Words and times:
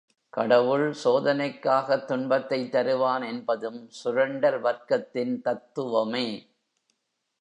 கடவுள், 0.29 0.95
சோதனைக்காகத் 1.03 2.05
துன்பத்தைத் 2.05 2.71
தருவான் 2.71 3.23
என்பதும் 3.23 3.89
சுரண்டல் 3.89 4.61
வர்க்கத்தின் 4.61 5.41
தத்துவமே. 5.41 6.49